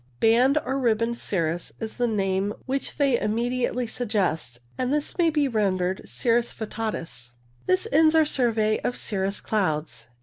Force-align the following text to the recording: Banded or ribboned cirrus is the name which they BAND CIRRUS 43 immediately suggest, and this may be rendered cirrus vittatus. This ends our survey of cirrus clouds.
Banded 0.19 0.63
or 0.65 0.79
ribboned 0.79 1.19
cirrus 1.19 1.73
is 1.79 1.93
the 1.97 2.07
name 2.07 2.55
which 2.65 2.97
they 2.97 3.11
BAND 3.11 3.19
CIRRUS 3.19 3.29
43 3.29 3.31
immediately 3.51 3.85
suggest, 3.87 4.59
and 4.75 4.91
this 4.91 5.15
may 5.19 5.29
be 5.29 5.47
rendered 5.47 6.01
cirrus 6.09 6.51
vittatus. 6.53 7.33
This 7.67 7.87
ends 7.91 8.15
our 8.15 8.25
survey 8.25 8.79
of 8.79 8.95
cirrus 8.97 9.39
clouds. 9.39 10.07